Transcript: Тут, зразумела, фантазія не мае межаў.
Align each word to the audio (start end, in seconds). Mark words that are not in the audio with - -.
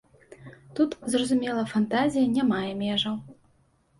Тут, 0.79 0.93
зразумела, 1.15 1.65
фантазія 1.73 2.25
не 2.37 2.43
мае 2.53 2.71
межаў. 2.83 3.15